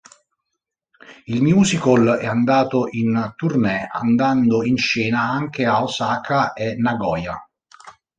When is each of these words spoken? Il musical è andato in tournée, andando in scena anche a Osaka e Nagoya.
Il 1.25 1.43
musical 1.43 2.17
è 2.19 2.25
andato 2.25 2.87
in 2.89 3.33
tournée, 3.35 3.87
andando 3.87 4.63
in 4.63 4.75
scena 4.77 5.21
anche 5.21 5.63
a 5.63 5.83
Osaka 5.83 6.53
e 6.53 6.73
Nagoya. 6.75 7.37